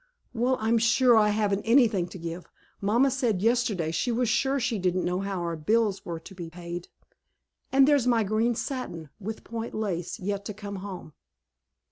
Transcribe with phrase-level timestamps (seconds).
[0.33, 2.47] Well, I'm sure I haven't anything to give.
[2.81, 6.49] Mamma said yesterday she was sure she didn't know how our bills were to be
[6.49, 6.87] paid,
[7.71, 11.13] and there's my green satin with point lace yet to come home."